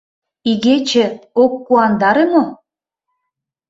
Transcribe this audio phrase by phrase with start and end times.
[0.51, 1.05] —Игече
[1.41, 2.43] ок куандаре мо?